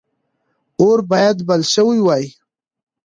[0.81, 2.25] اور باید بل شوی وای.